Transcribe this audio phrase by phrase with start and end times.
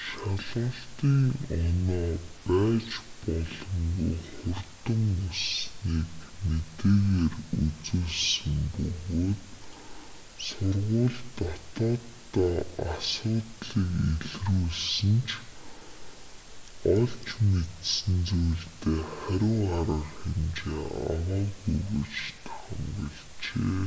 [0.00, 1.18] шалгалтын
[1.58, 2.10] оноо
[2.46, 2.88] байж
[3.22, 6.14] боломгүй хурдан өссөнийг
[6.48, 9.40] мэдээгээр үзүүлсэн бөгөөд
[10.46, 12.54] сургууль дотооддоо
[12.92, 13.90] асуудлыг
[14.24, 15.30] илрүүлсэн ч
[16.96, 21.78] олж мэдсэн зүйлдээ хариу арга хэмжээ аваагүй
[22.10, 23.78] гэж таамаглажээ